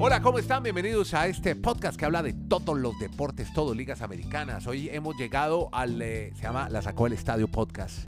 [0.00, 0.62] Hola, ¿cómo están?
[0.62, 4.64] Bienvenidos a este podcast que habla de todos los deportes, todos ligas americanas.
[4.68, 8.06] Hoy hemos llegado al, eh, se llama La Sacó el Estadio Podcast.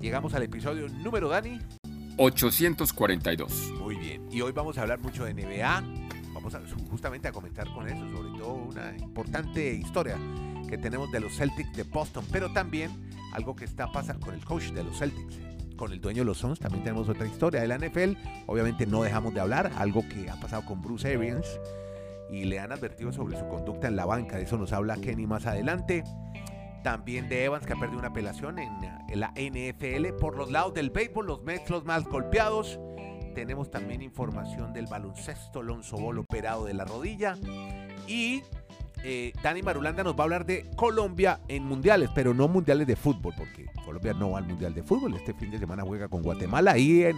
[0.00, 1.60] Llegamos al episodio número, Dani.
[2.16, 3.72] 842.
[3.78, 4.26] Muy bien.
[4.32, 5.84] Y hoy vamos a hablar mucho de NBA.
[6.32, 10.18] Vamos a, justamente a comentar con eso, sobre todo una importante historia
[10.66, 12.90] que tenemos de los Celtics de Boston, pero también
[13.34, 15.38] algo que está pasando con el coach de los Celtics,
[15.76, 16.58] con el dueño de los Suns.
[16.58, 18.14] También tenemos otra historia de la NFL.
[18.46, 21.60] Obviamente no dejamos de hablar, algo que ha pasado con Bruce Arians
[22.30, 24.36] y le han advertido sobre su conducta en la banca.
[24.36, 26.04] De eso nos habla Kenny más adelante.
[26.82, 28.70] También de Evans que ha perdido una apelación en,
[29.14, 30.14] la NFL.
[30.20, 32.78] Por los lados del béisbol, los Mets más golpeados.
[33.34, 37.36] Tenemos también información del baloncesto, Alonso Bol operado de la rodilla.
[38.06, 38.42] Y
[39.08, 42.96] eh, Dani Marulanda nos va a hablar de Colombia en mundiales, pero no mundiales de
[42.96, 45.14] fútbol, porque Colombia no va al mundial de fútbol.
[45.14, 47.16] Este fin de semana juega con Guatemala ahí en.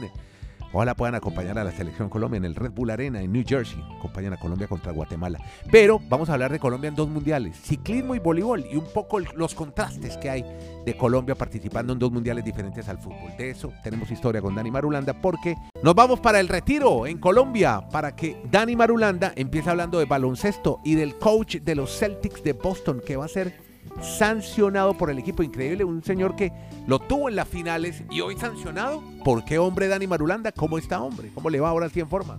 [0.72, 3.82] Ojalá puedan acompañar a la selección Colombia en el Red Bull Arena en New Jersey.
[3.98, 5.38] Acompañan a Colombia contra Guatemala.
[5.70, 8.64] Pero vamos a hablar de Colombia en dos mundiales: ciclismo y voleibol.
[8.70, 10.44] Y un poco los contrastes que hay
[10.84, 13.36] de Colombia participando en dos mundiales diferentes al fútbol.
[13.38, 17.88] De eso tenemos historia con Dani Marulanda porque nos vamos para el retiro en Colombia
[17.90, 22.52] para que Dani Marulanda empiece hablando de baloncesto y del coach de los Celtics de
[22.52, 23.67] Boston que va a ser
[24.00, 26.52] sancionado por el equipo increíble, un señor que
[26.86, 29.02] lo tuvo en las finales y hoy sancionado.
[29.24, 30.52] ¿Por qué hombre Dani Marulanda?
[30.52, 31.30] ¿Cómo está hombre?
[31.34, 32.38] ¿Cómo le va ahora sí en forma?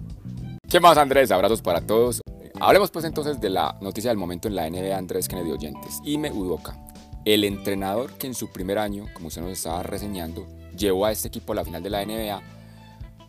[0.69, 1.31] ¿Qué más Andrés?
[1.31, 2.21] Abrazos para todos.
[2.59, 5.99] Hablemos pues entonces de la noticia del momento en la NBA Andrés Kennedy Oyentes.
[6.03, 6.77] Ime Udoka,
[7.25, 10.45] el entrenador que en su primer año, como usted nos estaba reseñando,
[10.77, 12.41] llevó a este equipo a la final de la NBA,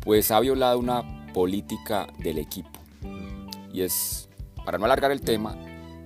[0.01, 2.81] pues ha violado una política del equipo.
[3.73, 4.29] Y es,
[4.65, 5.57] para no alargar el tema,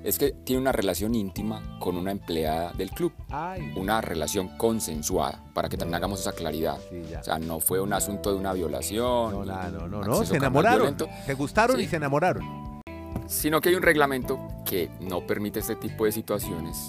[0.04, 3.12] es que tiene una relación íntima con una empleada del club.
[3.30, 3.72] Ay.
[3.74, 6.78] Una relación consensuada, para que también hagamos esa claridad.
[6.90, 7.02] Sí.
[7.18, 9.32] O sea, no fue un asunto de una violación.
[9.32, 12.82] No, ni no, no, no, se enamoraron, se gustaron y se enamoraron.
[13.26, 16.86] sino que hay un reglamento que no permite este tipo de situaciones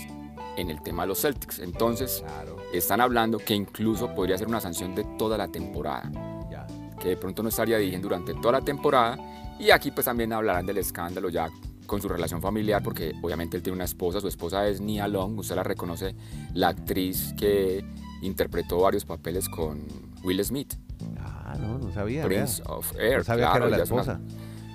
[0.58, 1.60] en el tema de los Celtics.
[1.60, 6.12] Entonces, Claro, están hablando que incluso podría ser una sanción de toda la temporada,
[6.52, 6.68] ya.
[7.02, 9.18] que de pronto no estaría dirigiendo durante toda la temporada.
[9.58, 11.50] Y aquí pues también hablarán del escándalo ya
[11.86, 15.38] con su relación familiar, porque obviamente él tiene una esposa, su esposa es Nia Long,
[15.40, 16.16] usted la reconoce,
[16.54, 17.84] la actriz que
[18.22, 19.84] interpretó varios papeles con
[20.24, 20.74] Will Smith,
[21.20, 22.24] Ah, no, no sabía.
[22.24, 23.20] Prince of Air.
[23.20, 24.22] No sabía que claro, era la ella es una- esposa.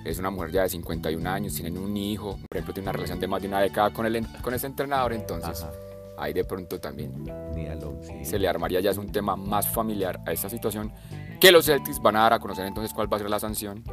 [0.05, 3.19] es una mujer ya de 51 años, tienen un hijo, por ejemplo, tiene una relación
[3.19, 5.71] de más de una década con, el, con ese entrenador, entonces Ajá.
[6.17, 7.11] ahí de pronto también
[7.55, 8.23] Ni a lo- sí.
[8.23, 10.91] se le armaría ya es un tema más familiar a esta situación,
[11.39, 13.83] que los Celtics van a dar a conocer entonces cuál va a ser la sanción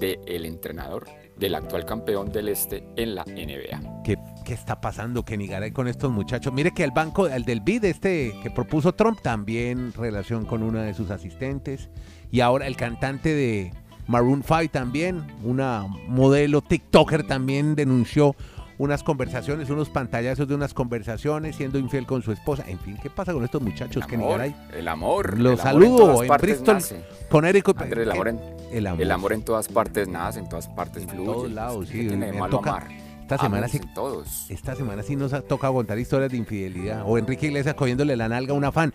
[0.00, 1.06] del entrenador,
[1.38, 4.02] del actual campeón del este en la NBA.
[4.04, 6.52] ¿Qué, qué está pasando, Kenny Garay, con estos muchachos?
[6.52, 10.82] Mire que el banco, el del BID, este que propuso Trump, también relación con una
[10.82, 11.90] de sus asistentes.
[12.30, 13.72] Y ahora el cantante de
[14.06, 18.34] Maroon 5 también, una modelo TikToker también denunció
[18.78, 22.64] unas conversaciones, unos pantallazos de unas conversaciones, siendo infiel con su esposa.
[22.68, 24.56] En fin, ¿qué pasa con estos muchachos, El Kenny amor, Garay?
[24.74, 25.38] el amor.
[25.38, 26.74] Lo el amor saludo todas en partes Bristol.
[26.74, 27.04] nace.
[27.30, 27.68] Con Eric.
[27.74, 28.40] Andrés, el amor, en,
[28.72, 29.02] el amor.
[29.02, 31.24] el amor en todas partes nace, en todas partes En fluye.
[31.32, 32.88] todos lados, ¿Qué sí, tiene me malo toca- amar?
[33.22, 34.48] Esta semana sí todos.
[34.50, 37.02] Esta semana sí nos ha tocado contar historias de infidelidad.
[37.04, 38.92] O Enrique Iglesias cogiéndole la nalga a una fan.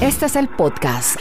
[0.00, 1.16] Este es el podcast.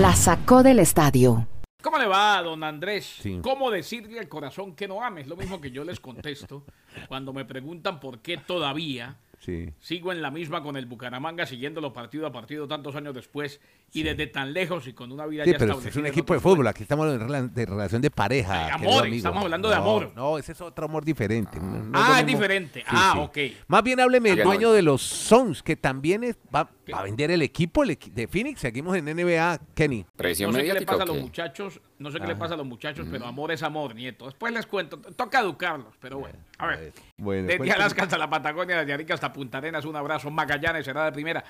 [0.00, 1.46] La sacó del estadio.
[1.82, 3.18] ¿Cómo le va, don Andrés?
[3.22, 3.38] Sí.
[3.42, 5.28] ¿Cómo decirle al corazón que no ames?
[5.28, 6.64] Lo mismo que yo les contesto
[7.08, 9.16] cuando me preguntan por qué todavía
[9.46, 9.72] Sí.
[9.78, 13.60] sigo en la misma con el Bucaramanga, siguiéndolo partido a partido tantos años después
[13.92, 15.90] y desde tan lejos y con una vida Sí, ya pero establecida.
[15.90, 16.66] es un equipo de fútbol.
[16.66, 18.66] Aquí estamos en rela- de relación de pareja.
[18.66, 19.16] Ay, amor, amigo.
[19.16, 20.12] estamos hablando de No, amor.
[20.16, 21.60] No, ese es otro amor diferente.
[21.60, 22.80] No- no lo Ah, es diferente.
[22.80, 23.20] Sí, ah, sí.
[23.52, 23.56] ok.
[23.68, 27.30] Más bien hábleme del dueño de los Suns, que también es- va, va a vender
[27.30, 28.60] el equipo el equi- de Phoenix.
[28.60, 30.04] Seguimos en NBA, Kenny.
[30.16, 32.54] Presión No sé qué le pasa a ¿o los muchachos, no sé qué le pasa
[32.54, 34.26] a los muchachos, pero amor es amor, nieto.
[34.26, 36.38] Después les cuento, toca educarlos, pero bueno.
[36.58, 36.92] A ver.
[37.16, 37.82] Bueno, Desde cuéntame.
[37.82, 40.30] Alaska hasta la Patagonia, desde Arica hasta Punta Arenas, un abrazo.
[40.30, 41.44] Magallanes será de primera.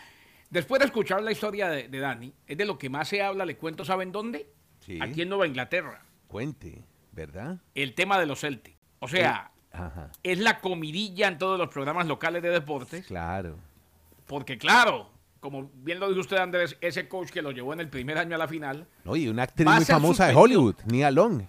[0.49, 3.45] Después de escuchar la historia de, de Dani, es de lo que más se habla,
[3.45, 4.49] le cuento, ¿saben dónde?
[4.81, 4.99] Sí.
[5.03, 6.03] Aquí en Nueva Inglaterra.
[6.29, 7.59] Cuente, ¿verdad?
[7.75, 8.77] El tema de los Celtics.
[9.01, 13.59] O sea, Ajá, es la comidilla en todos los programas locales de deportes, claro.
[14.27, 15.11] porque claro,
[15.51, 18.35] como bien lo dijo usted, Andrés, ese coach que lo llevó en el primer año
[18.35, 20.35] a la final, No, y una actriz muy famosa de.
[20.35, 21.43] Hollywood, Nia Long,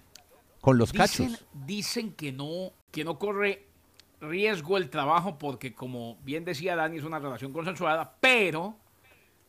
[0.60, 1.46] con los Dicen, cachos.
[1.66, 3.64] dicen que no, que no corre
[4.20, 8.76] riesgo el trabajo porque, como bien decía Dani, es una relación consensuada, pero,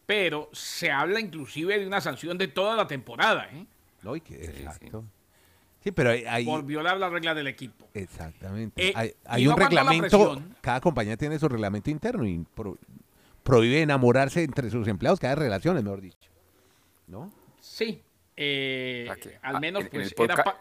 [0.05, 3.65] pero se habla inclusive de una sanción de toda la temporada, ¿eh?
[4.01, 5.03] No, y que- exacto.
[5.83, 7.87] Sí, pero hay, por violar las reglas del equipo.
[7.93, 8.89] exactamente.
[8.89, 12.77] Eh, hay hay un reglamento, cada compañía tiene su reglamento interno y pro-
[13.43, 16.29] prohíbe enamorarse entre sus empleados, cada relaciones, mejor dicho.
[17.07, 17.31] ¿No?
[17.59, 18.01] Sí,
[18.37, 20.57] eh, que, al ah, menos en- en pues el era podca- pa-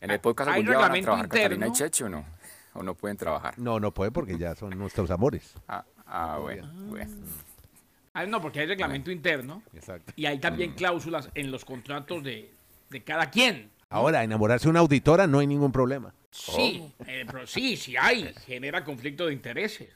[0.00, 1.74] ¿En el podcast hay algún día van a reglamento trabajar Catalina y interno.
[1.74, 2.26] Cheche o no?
[2.74, 3.58] ¿O no pueden trabajar?
[3.58, 5.54] No, no puede porque ya son nuestros amores.
[5.66, 7.10] Ah, ah, bueno, bueno.
[8.12, 10.12] Ah, no, porque hay reglamento interno Exacto.
[10.16, 12.50] y hay también cláusulas en los contratos de,
[12.90, 13.70] de cada quien.
[13.88, 16.12] Ahora, enamorarse de una auditora no hay ningún problema.
[16.30, 18.32] Sí, eh, pero sí, sí hay.
[18.46, 19.88] Genera conflicto de intereses.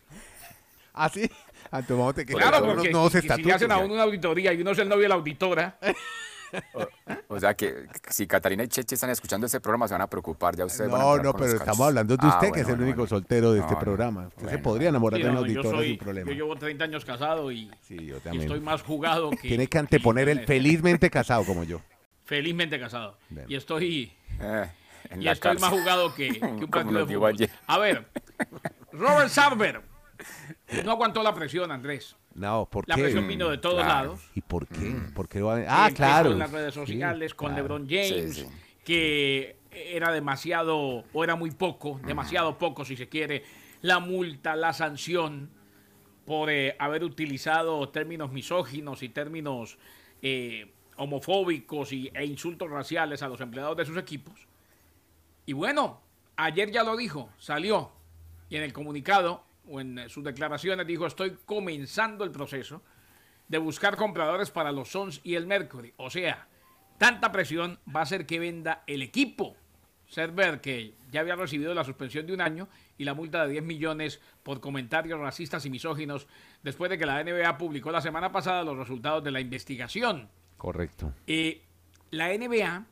[0.94, 1.30] ¿Ah, sí?
[1.70, 4.78] Claro, unos porque nuevos si- si le hacen a uno una auditoría y uno es
[4.78, 5.78] el novio de la auditora,
[7.28, 10.56] O sea que si Catalina y Cheche están escuchando este programa se van a preocupar,
[10.56, 12.68] ya ustedes van a No, no, pero estamos hablando de Ah, usted, que bueno, es
[12.68, 13.08] el bueno, único bueno.
[13.08, 13.84] soltero de este No, no.
[13.84, 14.26] programa.
[14.36, 16.28] Usted se podría enamorar Sí, de no, no, auditora soy- sin problema.
[16.28, 18.42] yo llevo 30 años casado y, Sí, yo y también.
[18.42, 19.36] estoy más jugado que...
[19.48, 20.46] Tiene que anteponer el Internet.
[20.48, 21.80] felizmente casado como yo.
[22.24, 23.16] Felizmente casado.
[23.28, 23.46] Bien.
[23.48, 24.66] Y estoy, Eh,
[25.20, 27.32] y estoy más jugado que, que un partido de fútbol.
[27.34, 27.50] ayer.
[27.68, 28.06] A ver,
[28.92, 29.82] Robert Sarver
[30.84, 32.16] no aguantó la presión, Andrés.
[32.34, 33.02] No, ¿por La qué?
[33.02, 33.88] presión vino de todos claro.
[34.10, 34.20] lados.
[34.34, 34.94] ¿Y por qué?
[35.14, 36.32] ¿Por qué va a- Ah, claro.
[36.32, 37.62] En las redes Sí, sociales con claro.
[37.62, 38.46] LeBron James, Sí, sí.
[38.84, 43.44] que era demasiado, o era muy poco, demasiado poco si se quiere,
[43.82, 45.50] la multa, la sanción
[46.24, 49.78] por eh, haber utilizado términos misóginos y términos
[50.22, 54.34] eh, homofóbicos y, e insultos raciales a los empleados de sus equipos.
[55.46, 56.00] Y bueno,
[56.36, 57.90] ayer ya lo dijo, salió
[58.48, 62.82] y en el comunicado o en eh, sus declaraciones dijo, estoy comenzando el proceso
[63.48, 65.92] de buscar compradores para los Suns y el Mercury.
[65.96, 66.46] O sea,
[66.98, 69.56] tanta presión va a hacer que venda el equipo.
[70.06, 72.68] Server, que ya había recibido la suspensión de un año
[72.98, 76.26] y la multa de 10 millones por comentarios racistas y misóginos
[76.64, 80.28] después de que la NBA publicó la semana pasada los resultados de la investigación.
[80.56, 81.12] Correcto.
[81.28, 81.62] Eh,
[82.10, 82.86] la NBA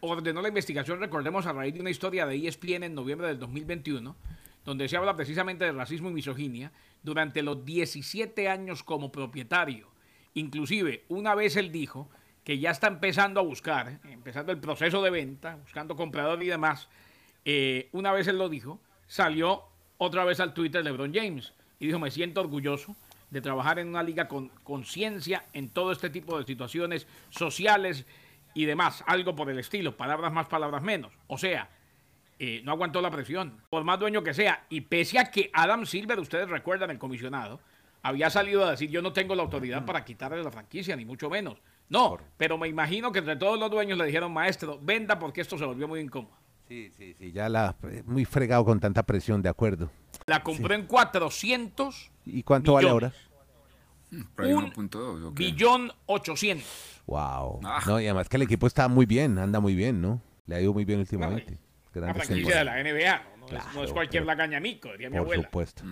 [0.00, 4.16] ordenó la investigación, recordemos, a raíz de una historia de ESPN en noviembre del 2021,
[4.68, 6.70] donde se habla precisamente de racismo y misoginia
[7.02, 9.88] durante los 17 años como propietario.
[10.34, 12.10] Inclusive, una vez él dijo
[12.44, 16.90] que ya está empezando a buscar, empezando el proceso de venta, buscando comprador y demás,
[17.46, 19.64] eh, una vez él lo dijo, salió
[19.96, 22.94] otra vez al Twitter LeBron James y dijo, me siento orgulloso
[23.30, 28.04] de trabajar en una liga con conciencia en todo este tipo de situaciones sociales
[28.52, 31.14] y demás, algo por el estilo, palabras más, palabras menos.
[31.26, 31.70] O sea,
[32.38, 35.86] eh, no aguantó la presión, por más dueño que sea, y pese a que Adam
[35.86, 37.60] Silver, ustedes recuerdan, el comisionado,
[38.02, 41.28] había salido a decir, yo no tengo la autoridad para quitarle la franquicia, ni mucho
[41.28, 41.58] menos.
[41.88, 45.58] No, pero me imagino que entre todos los dueños le dijeron, maestro, venda porque esto
[45.58, 46.36] se volvió muy incómodo.
[46.68, 47.74] Sí, sí, sí, ya la
[48.04, 49.90] muy fregado con tanta presión, de acuerdo.
[50.26, 53.12] La compró en 400 ¿Y cuánto vale ahora?
[54.10, 54.28] millones.
[54.34, 55.44] Por ahí Un 1.2, ¿o qué?
[55.44, 56.66] billón 800.
[57.06, 57.60] Wow.
[57.64, 57.80] Ah.
[57.86, 60.20] No, y además que el equipo está muy bien, anda muy bien, ¿no?
[60.46, 61.58] Le ha ido muy bien últimamente.
[61.92, 63.38] Grandes franquicia de la NBA, ¿no?
[63.40, 65.42] No es- no, Claro, es cualquier pero- lagañamico, diría mi Por abuela.
[65.44, 65.82] supuesto.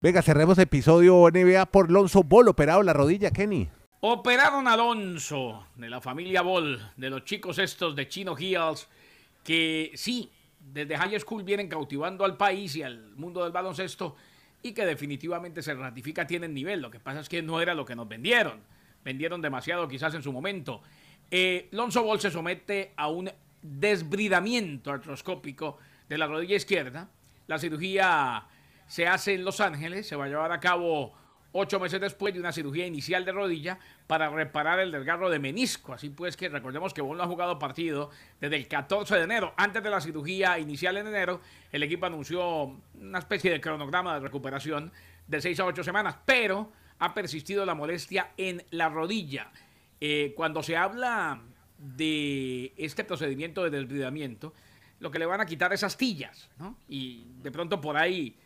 [0.00, 3.68] Venga, cerremos episodio NBA por Lonzo Ball, operado la rodilla, Kenny.
[4.00, 8.86] Operaron a Alonso de la familia Ball, de los chicos estos de Chino Hills,
[9.42, 10.30] que sí,
[10.60, 14.14] desde high school vienen cautivando al país y al mundo del baloncesto
[14.62, 16.82] y que definitivamente se ratifica tienen nivel.
[16.82, 18.60] Lo que pasa es que no era lo que nos vendieron.
[19.04, 20.82] Vendieron demasiado quizás en su momento.
[21.30, 23.30] Eh, Lonzo Ball se somete a un
[23.64, 25.78] desbridamiento artroscópico
[26.08, 27.08] de la rodilla izquierda.
[27.46, 28.44] La cirugía
[28.86, 31.14] se hace en Los Ángeles, se va a llevar a cabo
[31.52, 35.94] ocho meses después de una cirugía inicial de rodilla para reparar el desgarro de menisco.
[35.94, 39.54] Así pues que recordemos que Ball no ha jugado partido desde el 14 de enero.
[39.56, 41.40] Antes de la cirugía inicial en enero,
[41.72, 44.92] el equipo anunció una especie de cronograma de recuperación
[45.26, 49.50] de seis a ocho semanas, pero ha persistido la molestia en la rodilla.
[50.00, 51.40] Eh, cuando se habla
[51.84, 54.54] de este procedimiento de desbridamiento,
[55.00, 56.78] lo que le van a quitar es astillas, ¿no?
[56.88, 58.36] Y de pronto por ahí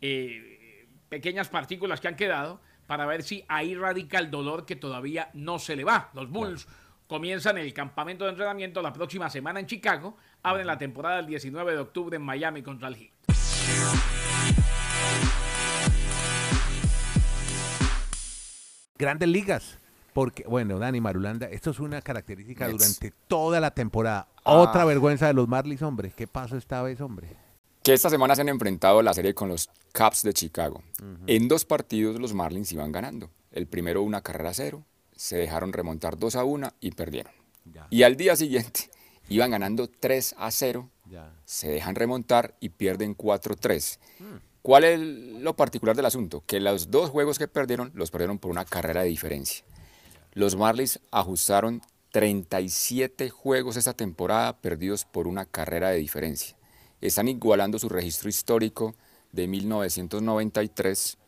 [0.00, 5.30] eh, pequeñas partículas que han quedado para ver si ahí radica el dolor que todavía
[5.34, 6.10] no se le va.
[6.14, 6.68] Los Bulls
[7.06, 11.72] comienzan el campamento de entrenamiento la próxima semana en Chicago, abren la temporada el 19
[11.72, 13.10] de octubre en Miami contra el Heat.
[18.96, 19.83] Grandes ligas.
[20.14, 24.28] Porque, bueno, Dani Marulanda, esto es una característica durante toda la temporada.
[24.44, 24.54] Ah.
[24.58, 26.12] Otra vergüenza de los Marlins, hombre.
[26.16, 27.28] ¿Qué pasó esta vez, hombre?
[27.82, 30.82] Que esta semana se han enfrentado la serie con los Cubs de Chicago.
[31.26, 33.28] En dos partidos los Marlins iban ganando.
[33.50, 34.84] El primero una carrera a cero,
[35.16, 37.32] se dejaron remontar 2 a 1 y perdieron.
[37.72, 37.86] Ya.
[37.90, 38.90] Y al día siguiente
[39.28, 41.32] iban ganando 3 a 0, Ya.
[41.44, 43.98] se dejan remontar y pierden 4-3.
[44.62, 46.42] ¿Cuál es lo particular del asunto?
[46.46, 49.64] Que los dos juegos que perdieron los perdieron por una carrera de diferencia.
[50.34, 56.56] Los Marlins ajustaron 37 juegos esta temporada perdidos por una carrera de diferencia.
[57.00, 58.94] Están igualando su registro histórico
[59.32, 61.18] de 1993,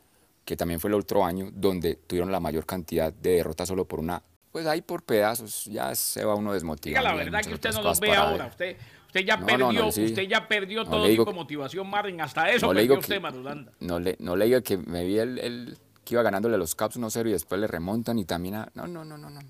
[0.45, 3.99] que también fue el otro año, donde tuvieron la mayor cantidad de derrotas solo por
[4.01, 4.23] una,
[4.53, 7.03] pues ahí por pedazos ya se va uno desmotivado.
[7.05, 8.47] Diga la verdad que usted no los ve ahora.
[8.47, 10.05] Usted, usted ya No, perdió, no, no, sí.
[10.05, 12.21] usted ya perdió todo digo tipo de motivación, Marvin.
[12.21, 13.85] Hasta eso No le perdió digo usted, que-.
[13.85, 16.75] No le, no le diga que me vi el, el- que iba ganándole a los
[16.75, 18.69] Caps 1-0 y después le remontan y también a...
[18.75, 19.41] No, no, no, no, no.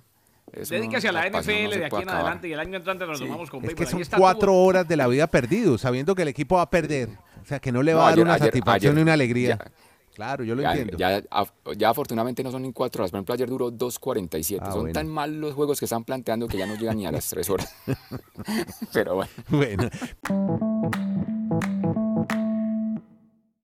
[0.53, 2.15] Eso no- Dedíquese a la no NFL de aquí en acabar.
[2.17, 3.25] adelante y el año entrante nos Sí.
[3.25, 6.57] tomamos con Es que son cuatro horas de la vida perdidos, sabiendo que el equipo
[6.57, 7.11] va a perder.
[7.43, 9.03] O sea, que no le va No, a dar ayer- una ayer- satisfacción ayer- ni
[9.03, 9.59] una alegría.
[9.59, 9.71] ya-
[10.15, 10.97] claro, yo lo Ya, entiendo.
[10.99, 13.11] ya, af- ya afortunadamente no son ni cuatro horas.
[13.11, 14.65] Por ejemplo, ayer duró 2.47.
[14.67, 14.95] Ah, son bueno.
[14.95, 17.51] tan mal los juegos que están planteando que ya no llegan ni a las tres
[17.51, 17.75] horas.
[18.93, 19.31] Pero bueno.
[19.51, 19.91] Bueno.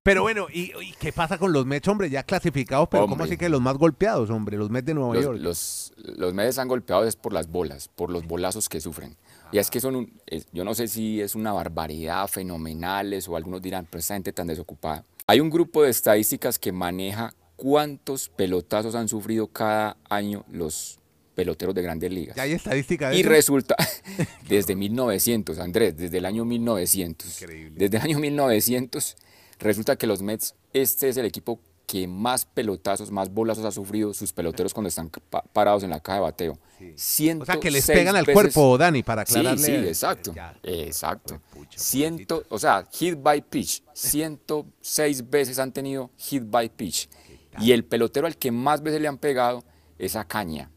[0.03, 2.11] Pero bueno, ¿y, y qué pasa con los Mets, hombre?
[2.11, 3.27] Ya clasificados, pero ¿cómo Hombre.
[3.29, 4.57] así que los más golpeados, hombre?
[4.57, 5.39] Los Mets de Nueva Los, York.
[5.41, 9.17] los, los Mets han golpeado es por las bolas, por los bolazos que sufren.
[9.53, 13.37] Y es que son, un- es- yo no sé si es una barbaridad, fenomenales, o
[13.37, 15.05] algunos dirán, pero esta gente tan desocupada.
[15.29, 20.99] Hay un grupo de estadísticas que maneja cuántos pelotazos han sufrido cada año los
[21.37, 22.35] peloteros de grandes ligas.
[22.37, 23.29] ¿Ya hay estadística de Y eso?
[23.29, 23.77] resulta,
[24.49, 27.41] desde 1900, Andrés, desde el año 1900.
[27.41, 27.75] Increíble.
[27.79, 29.17] Desde el año 1900,
[29.63, 34.15] resulta que los Mets, este es el equipo que más pelotazos, más bolazos ha sufrido
[34.15, 36.53] sus peloteros cuando están pa- parados en la caja de bateo.
[36.53, 36.59] O
[36.97, 39.59] sea, que les 106 pegan al veces- cuerpo, Dani, para aclararle.
[39.65, 40.33] sí, exacto.
[40.35, 40.57] Ya.
[40.63, 41.41] Exacto.
[41.77, 43.83] Ciento, o sea, hit by pitch.
[43.93, 47.09] 106 veces han tenido hit by pitch.
[47.61, 49.63] Y el pelotero al que más veces le han pegado
[49.99, 50.71] es a Caña.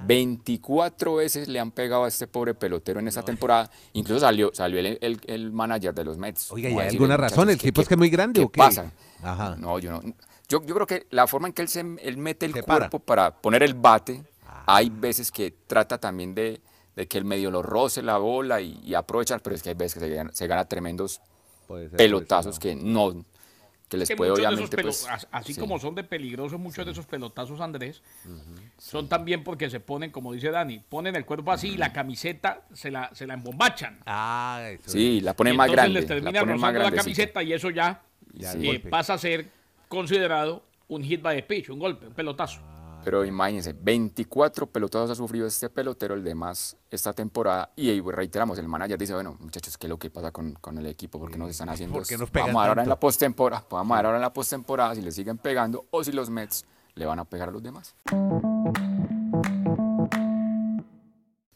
[0.00, 0.04] Ah.
[0.06, 3.70] 24 veces le han pegado a este pobre pelotero en esta temporada.
[3.92, 6.50] Incluso salió, salió el, el- el manager de los Mets.
[6.52, 7.48] Oiga, ¿y hay alguna razón?
[7.48, 8.58] ¿El "Muchachos, ¿qué- tipo es que es muy grande qué o qué?
[8.58, 8.92] pasa?
[9.22, 9.56] Ajá.
[9.56, 10.00] No, yo no.
[10.48, 12.98] Yo, yo creo que la forma en que él, se, él mete el Se cuerpo
[12.98, 14.22] para poner el bate,
[14.66, 16.60] hay veces que trata también de,
[16.94, 19.74] de que el medio lo roce la bola y, y aprovechar, pero es que hay
[19.74, 21.20] veces que se gana, se gana tremendos
[21.68, 23.24] ser, pelotazos que no,
[23.92, 25.60] que les que puede muchos de esos obviamente pues, as- así sí.
[25.60, 28.02] como son de peligrosos muchos de esos pelotazos Andrés
[28.78, 32.62] son también porque se ponen como dice Dani ponen el cuerpo así y la camiseta
[32.72, 34.00] se la se la embombachan.
[34.06, 36.96] Ah, eso Sí, la pone y más grande, les la termina pone más rozando la
[36.96, 38.02] camiseta y eso ya,
[38.34, 39.46] Ya, eh, pasa a ser
[39.88, 42.60] considerado un hit by the pitch un golpe un pelotazo
[43.04, 47.70] Pero imagínense, 24 pelotazos ha sufrido este pelotero, el de más esta temporada.
[47.76, 50.86] Y reiteramos, el manager dice, bueno, muchachos, ¿qué es lo que pasa con, con el
[50.86, 51.18] equipo?
[51.18, 52.22] ¿Por qué nos están haciendo ¿Por qué esto?
[52.24, 54.32] nos pegan Vamos a ver ahora en la postemporada, vamos a ver ahora en la
[54.32, 57.62] postemporada si le siguen pegando o si los Mets le van a pegar a los
[57.62, 57.94] demás.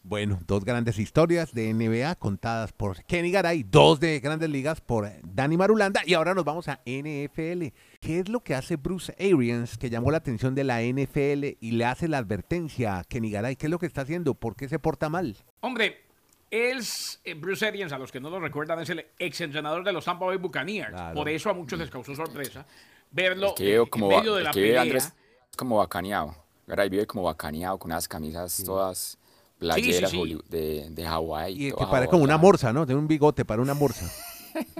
[0.07, 5.11] Bueno, dos grandes historias de NBA contadas por Kenny Garay, dos de grandes ligas por
[5.21, 7.73] Dani Marulanda y ahora nos vamos a NFL.
[7.99, 11.71] ¿Qué es lo que hace Bruce Arians que llamó la atención de la NFL y
[11.71, 13.57] le hace la advertencia a Kenny Garay?
[13.57, 14.33] ¿Qué es lo que está haciendo?
[14.33, 15.35] ¿Por qué se porta mal?
[15.59, 15.97] hombre
[16.51, 19.91] es eh, Bruce Arians, a los que no lo recuerdan, es el ex entrenador de
[19.91, 20.91] los Tampa Bay Buccaneers.
[20.91, 21.15] Claro.
[21.15, 22.65] Por eso a muchos les causó sorpresa
[23.11, 24.83] verlo El que veo en como, medio de la pelea.
[24.83, 25.13] Andrés
[25.57, 26.33] como bacaneado.
[26.65, 29.17] Garay vive como bacaneado con unas camisas todas
[29.57, 30.37] playeras sí.
[30.49, 31.67] De, de Hawái.
[31.67, 32.85] Y que parece como una morsa, ¿no?
[32.85, 34.09] Tiene un bigote para una morsa.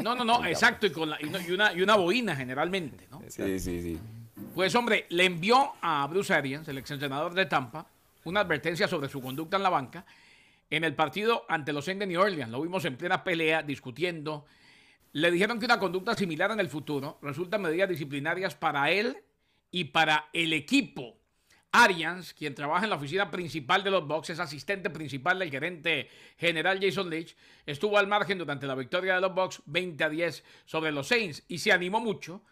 [0.01, 3.22] No, no, no, exacto, y, con la- y una, y una boina generalmente, ¿no?
[3.27, 4.00] Sí, sí, sí.
[4.55, 7.86] Pues hombre, le envió a Bruce Arians, el exentrenador de Tampa,
[8.24, 10.03] una advertencia sobre su conducta en la banca
[10.69, 12.51] en el partido ante los Saints de New Orleans.
[12.51, 14.46] Lo vimos en plena pelea, discutiendo.
[15.13, 19.17] Le dijeron que una conducta similar en el futuro resulta medidas disciplinarias para él
[19.72, 21.16] y para el equipo.
[21.71, 26.09] Arians, quien trabaja en la oficina principal de los Bucks, es asistente principal del gerente
[26.38, 30.43] general Jason Leach, estuvo al margen durante la victoria de los Bucks 20 a 10
[30.65, 32.43] sobre los Saints y se animó mucho.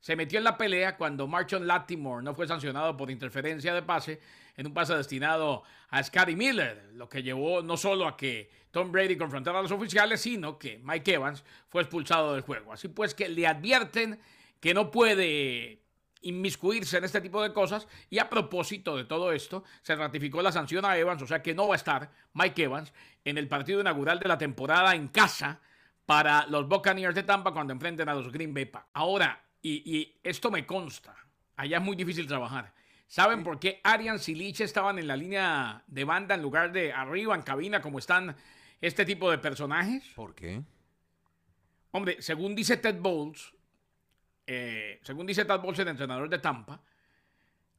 [0.00, 4.20] Se metió en la pelea cuando Marchon Latimore no fue sancionado por interferencia de pase
[4.56, 8.92] en un pase destinado a Scotty Miller, lo que llevó no solo a que Tom
[8.92, 12.72] Brady confrontara a los oficiales, sino que Mike Evans fue expulsado del juego.
[12.72, 14.20] Así pues que le advierten
[14.60, 15.85] que no puede
[16.28, 20.52] inmiscuirse en este tipo de cosas y a propósito de todo esto se ratificó la
[20.52, 22.92] sanción a Evans, o sea que no va a estar Mike Evans
[23.24, 25.60] en el partido inaugural de la temporada en casa
[26.04, 28.90] para los Buccaneers de Tampa cuando enfrenten a los Green Bay Packers.
[28.94, 31.16] Ahora, y, y esto me consta,
[31.56, 32.72] allá es muy difícil trabajar.
[33.08, 36.92] ¿Saben por qué Arians y Lich estaban en la línea de banda en lugar de
[36.92, 38.36] arriba en cabina como están
[38.80, 40.04] este tipo de personajes?
[40.14, 40.62] ¿Por qué?
[41.92, 43.54] Hombre, según dice Ted Bowles,
[44.46, 46.80] eh, según dice Ted Bowles, el entrenador de Tampa,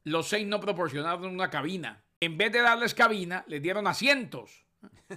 [0.04, 2.02] los seis no proporcionaron una cabina.
[2.20, 4.64] En vez de darles cabina, les dieron asientos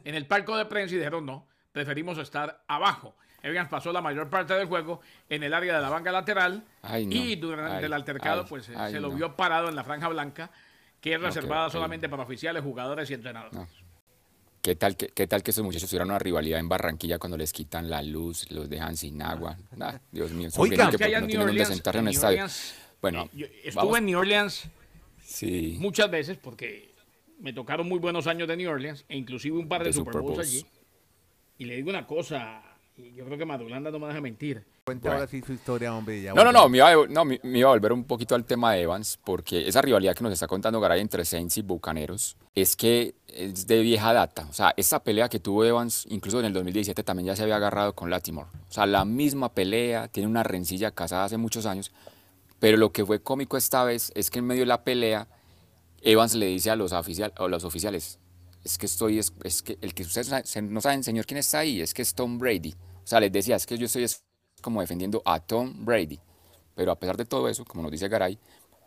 [0.03, 3.15] en el palco de prensa y dijeron no, preferimos estar abajo.
[3.43, 7.07] Evans pasó la mayor parte del juego en el área de la banca lateral Ay,
[7.07, 7.15] no.
[7.15, 9.83] y durante Ay, el altercado ay, pues se- ay, se lo vio parado en la
[9.83, 10.51] franja blanca
[10.99, 13.53] que es reservada solamente para oficiales, jugadores y entrenadores.
[13.57, 13.67] No.
[14.61, 17.51] ¿Qué tal, que, ¿Qué tal que esos muchachos tuvieran una rivalidad en Barranquilla cuando les
[17.51, 19.57] quitan la luz, los dejan sin agua?
[19.75, 20.91] Nah, Dios mío, Oiga.
[20.91, 22.35] que allá no tienen Orleans, sentarse en New estadio.
[22.43, 24.63] Orleans, Bueno, eh, yo estuve vamos- en New Orleans
[25.23, 25.77] Sí.
[25.79, 26.93] muchas veces porque
[27.39, 30.21] me tocaron muy buenos años de New Orleans e inclusive un par de, De Super
[30.21, 30.39] Bowls.
[30.47, 30.63] allí.
[31.57, 32.61] Y le digo una cosa,
[32.97, 34.65] y yo creo que Madulanda no me deja mentir.
[34.83, 35.19] Cuenta Bueno.
[35.19, 36.21] ahora sí su historia, hombre.
[36.21, 38.35] ya No, no, no, me iba, a, no, me me iba a volver un poquito
[38.35, 41.61] al tema de Evans, porque esa rivalidad que nos está contando Garay entre Saints y
[41.61, 44.45] Bucaneros es que es de vieja data.
[44.49, 47.55] O sea, esa pelea que tuvo Evans, incluso en el 2017 también ya se había
[47.55, 48.49] agarrado con Latimore.
[48.69, 51.91] O sea, la misma pelea, tiene una rencilla casada hace muchos años,
[52.59, 55.27] pero lo que fue cómico esta vez es que en medio de la pelea,
[56.01, 58.19] Evans le dice a los, oficial, a los oficiales,
[58.63, 60.29] es que estoy, es, es que el que ustedes
[60.63, 62.73] no saben- señor, quién está ahí, es que es Tom Brady.
[63.03, 64.23] O sea, les decía, es que yo estoy es
[64.61, 66.19] como defendiendo a Tom Brady.
[66.75, 68.37] Pero a pesar de todo eso, como nos dice Garay,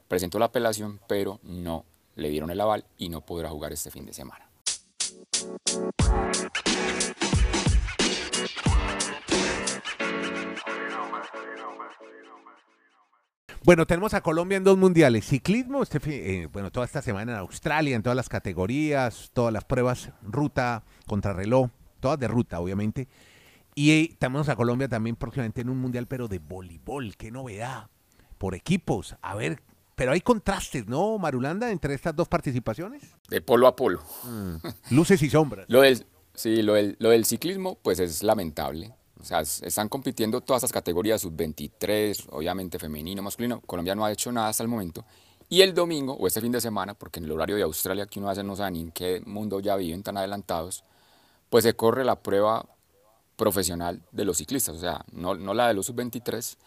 [0.09, 1.85] presentó la apelación, pero no
[2.17, 4.49] le dieron el aval y no podrá jugar este fin de semana.
[13.65, 15.25] Bueno, tenemos a Colombia en dos mundiales.
[15.27, 19.55] Ciclismo, este fin- eh, bueno, toda esta semana en Australia, en todas las categorías, todas
[19.55, 23.09] las pruebas, ruta, contrarreloj, todas de ruta, obviamente.
[23.75, 27.17] Y eh, tenemos a Colombia también próximamente en un mundial, pero de voleibol.
[27.17, 27.89] Qué novedad.
[28.37, 29.17] Por equipos.
[29.23, 29.63] A ver,
[29.95, 33.03] pero hay contrastes, ¿no, Marulanda, entre estas dos participaciones?
[33.31, 34.03] De polo a polo.
[34.91, 35.65] Luces y sombras.
[35.71, 36.05] Lo del,
[36.35, 38.95] sí, lo del, lo del ciclismo, pues es lamentable.
[39.25, 43.63] O sea, es- están compitiendo todas esas categorías, sub-23, obviamente femenino, masculino.
[43.63, 45.03] Colombia no ha hecho nada hasta el momento.
[45.49, 48.19] Y el domingo, o este fin de semana, porque en el horario de Australia, que
[48.19, 50.85] uno hace no sabe en qué mundo ya viven tan adelantados,
[51.49, 52.67] pues se corre la prueba
[53.37, 54.77] profesional de los ciclistas.
[54.77, 56.59] O sea, no, no la de los sub-23,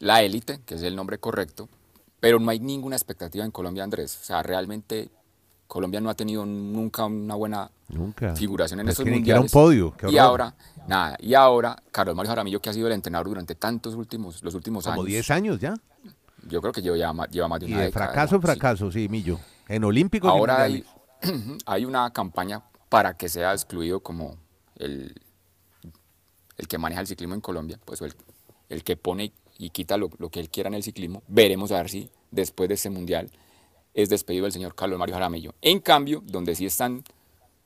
[0.00, 1.68] la élite, que es el nombre correcto,
[2.18, 4.18] pero no hay ninguna expectativa en Colombia, Andrés.
[4.20, 5.10] O sea, realmente
[5.72, 8.36] Colombia no ha tenido nunca una buena Nunca.
[8.36, 9.92] figuración en Es estos que ni siquiera un mundiales.
[9.94, 10.54] podio, y ahora,
[10.86, 14.54] nada, y ahora, Carlos Mario Jaramillo, que ha sido el entrenador durante tantos últimos, los
[14.54, 15.06] últimos Como años.
[15.06, 15.74] 10 años ya.
[16.46, 18.40] Yo creo que lleva, lleva más de Y una de década, fracaso ¿no?
[18.42, 18.46] Sí.
[18.46, 19.38] fracaso, sí, Millo.
[19.66, 20.84] En Olímpicos y Ahora hay,
[21.22, 21.62] mundiales.
[21.66, 24.36] hay una campaña para que sea excluido como
[24.76, 25.14] el,
[26.58, 28.12] el que maneja el ciclismo en Colombia, pues el,
[28.68, 31.22] el que pone y quita lo, lo que él quiera en el ciclismo.
[31.28, 33.30] Veremos a ver si después de este mundial
[33.94, 35.54] es despedido el señor Carlos Mario Jaramillo.
[35.60, 37.04] En cambio, donde sí están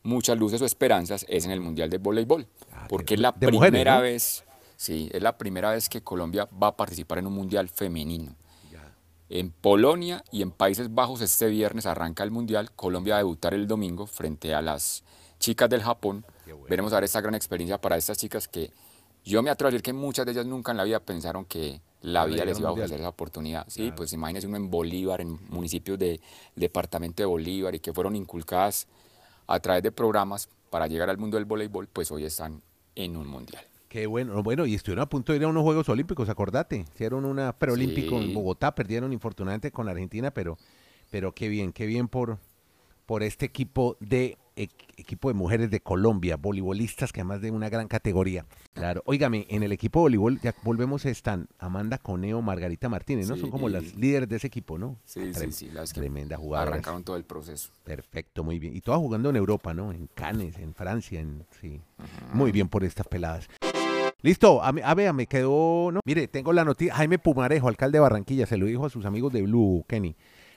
[0.03, 3.33] muchas luces o esperanzas es en el mundial de voleibol, Ah, porque que es la
[3.33, 4.03] mujeres, primera ¿no?
[4.03, 4.45] vez,
[4.77, 8.35] sí, es la primera vez que Colombia va a participar en un mundial femenino.
[9.29, 12.71] En Polonia y en Países Bajos este viernes arranca el Mundial.
[12.77, 15.03] Colombia va a debutar el domingo frente a las
[15.41, 16.25] chicas del Japón.
[16.69, 18.71] Veremos a ver esta gran experiencia para estas chicas que
[19.27, 21.81] yo me atrevo a decir que muchas de ellas nunca en la vida pensaron que
[22.01, 23.65] la vida les iba a ofrecer esa oportunidad.
[23.69, 26.21] Sí, pues imagínense uno en Bolívar, en municipios del
[26.55, 28.87] departamento de Bolívar y que fueron inculcadas
[29.49, 32.63] a través de programas para llegar al mundo del voleibol, pues hoy están
[32.95, 33.65] en un Mundial.
[33.89, 36.85] Qué bueno, bueno, y estuvieron a punto de ir a unos Juegos Olímpicos, acordate.
[36.95, 38.35] Hicieron una preolímpico en.
[38.35, 40.59] Bogotá, perdieron infortunadamente con Argentina, pero,
[41.11, 42.39] pero qué bien, qué bien por,
[43.07, 47.89] por este equipo de equipo de mujeres de Colombia, voleibolistas que además de una gran
[47.89, 48.47] categoría.
[48.73, 53.35] Claro, óigame, en el equipo de voleibol ya volvemos están Amanda Coneo, Margarita Martínez, ¿no?
[53.35, 54.97] Sí, Son como las líderes de ese equipo, ¿no?
[55.05, 56.73] Sí, Trem- sí, sí, las que Tremenda jugadora.
[56.73, 57.71] arrancaron todo el proceso.
[57.85, 58.75] Perfecto, muy bien.
[58.75, 59.93] Y todas jugando en Europa, ¿no?
[59.93, 61.81] En Cannes, en Francia, en sí.
[62.33, 63.49] Muy bien por estas peladas.
[64.23, 66.01] Listo, a, a ver, me quedó, no.
[66.05, 69.33] Mire, tengo la noticia, Jaime Pumarejo, alcalde de Barranquilla, se lo dijo a sus amigos
[69.33, 70.17] de Blue, Kenny.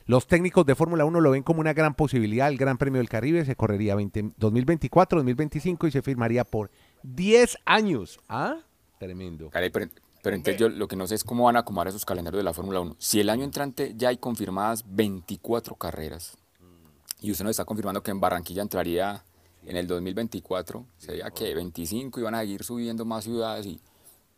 [0.09, 2.49] Los técnicos de Fórmula 1 lo ven como una gran posibilidad.
[2.49, 6.71] El Gran Premio del Caribe se correría 20 2024, 2025 y se firmaría por
[7.03, 8.19] 10 años.
[8.27, 8.57] ¿Ah?
[8.97, 9.51] Tremendo.
[9.51, 9.85] Caray, pero,
[10.23, 12.43] pero entonces yo lo que no sé es cómo van a acomodar esos calendarios de
[12.43, 12.95] la Fórmula 1.
[12.97, 16.39] Si el año entrante ya hay confirmadas 24 carreras
[17.21, 19.23] y usted nos está confirmando que en Barranquilla entraría
[19.63, 23.79] en el 2024, sería que 25 y van a seguir subiendo más ciudades y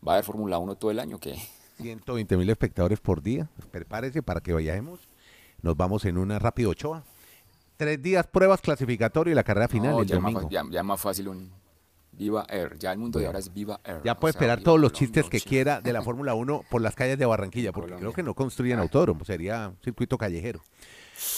[0.06, 1.38] va a haber Fórmula 1 todo el año, que
[1.78, 3.50] 120 mil espectadores por día.
[3.72, 5.11] Prepárese para que vayamos.
[5.62, 7.04] Nos vamos en una rápido Ochoa.
[7.78, 10.50] Tres días pruebas clasificatorio y la carrera final no, el ya, más, domingo.
[10.50, 11.52] fa- ya- más fácil un
[12.12, 12.78] Viva Air.
[12.78, 14.02] Ya el mundo de ahora es Viva Air.
[14.04, 16.82] Ya o puede sea, esperar todos los chistes que quiera de la Fórmula 1 por
[16.82, 18.00] las calles de Barranquilla, porque Colombia.
[18.12, 20.62] creo que no construyen autódromo, sería un circuito callejero.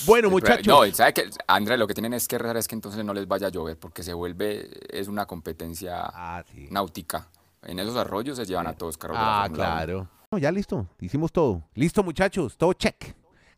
[0.06, 0.66] Bueno, muchachos.
[0.68, 1.30] No, ¿sabe qué?
[1.48, 3.78] Andrés, lo que tienen es que rezar es que entonces no les vaya a llover,
[3.78, 6.68] porque se vuelve, es una competencia Ah, sí.
[6.72, 7.28] náutica.
[7.62, 9.76] En esos arroyos se llevan a todos carros de la Ah, Fórmula 1.
[9.76, 10.08] claro.
[10.32, 11.64] No, ya listo, hicimos todo.
[11.76, 13.14] Listo, muchachos, todo check.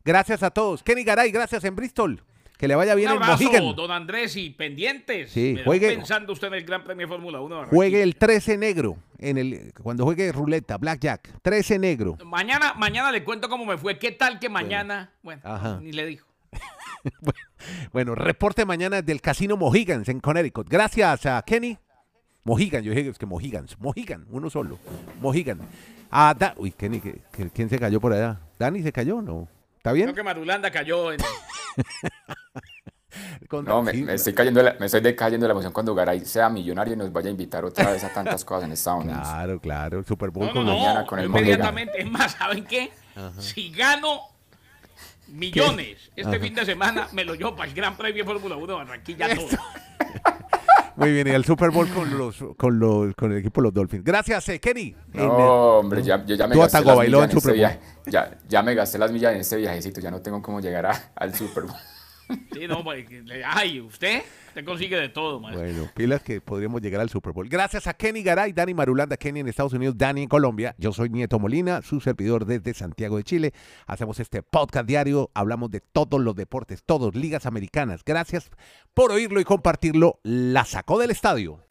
[0.06, 0.82] Gracias a todos.
[0.82, 2.22] Kenny Garay, gracias en Bristol.
[2.56, 5.30] Que le vaya bien Un abrazo, don Andrés, y pendientes.
[5.30, 7.60] Sí, juegue- pensando usted en el Gran Premio Fórmula 1.
[7.62, 12.16] de Juegue el 13 negro en el cuando juegue ruleta, blackjack, 13 negro.
[12.24, 13.98] Mañana, mañana le cuento cómo me fue.
[13.98, 15.10] ¿Qué tal que mañana?
[15.22, 15.80] Bueno, Ajá.
[15.82, 16.26] ni le dijo.
[17.92, 20.68] Bueno, reporte mañana del Casino Mohigans en Connecticut.
[20.68, 21.76] Gracias a Kenny.
[22.44, 23.76] Mohigan, yo dije es que Mohigans.
[23.80, 24.78] Mohigan, uno solo.
[25.20, 25.58] Mohigan.
[26.10, 28.40] A Da- Uy, Kenny, ¿qué- qué- ¿quién se cayó por allá?
[28.58, 29.20] ¿Dani se cayó?
[29.20, 29.48] No.
[29.86, 30.06] ¿Está bien?
[30.06, 31.20] Creo que Marulanda cayó en.
[33.64, 36.94] No, me, estoy cayendo, la- me estoy decayendo de la emoción cuando Garay sea millonario
[36.94, 39.22] y nos vaya a invitar otra vez a tantas cosas en Estados Unidos.
[39.22, 39.98] Claro, claro.
[40.00, 40.72] El Super Bowl No, no, con no.
[40.76, 42.00] mañana con el inmediatamente.
[42.02, 42.90] Es más, ¿saben qué?
[43.38, 44.22] Si gano
[45.28, 48.66] millones este fin de semana, me lo llevo para el Gran Premio de Fórmula 1
[48.66, 49.48] de Barranquilla todo.
[50.96, 53.74] Muy bien, y el Super Bowl con los con los con el equipo de los
[53.74, 54.02] Dolphins.
[54.04, 54.94] Gracias, eh, Kenny.
[55.12, 57.58] En, No, hombre, ya, yo ya me gasté las millas en en este Super Bowl.
[57.58, 57.80] viaje.
[58.06, 61.12] Ya, ya me gasté las millas en este viajecito, ya no tengo cómo llegar a-
[61.14, 61.76] al Super Bowl.
[62.52, 63.06] Sí, no, pues,
[63.44, 65.40] ay, usted, usted consigue de todo.
[65.40, 67.48] Bueno, pilas que podríamos llegar al Super Bowl.
[67.48, 70.74] Gracias a Kenny Garay, Dani Marulanda, Kenny en Estados Unidos, Dani en Colombia.
[70.78, 73.52] Yo soy Nieto Molina, su servidor desde Santiago de Chile.
[73.86, 78.02] Hacemos este podcast diario, hablamos de todos los deportes, todos, ligas americanas.
[78.04, 78.50] Gracias
[78.94, 80.20] por oírlo y compartirlo.
[80.22, 81.65] La sacó del estadio.